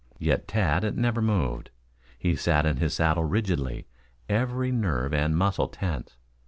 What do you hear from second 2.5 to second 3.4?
in his saddle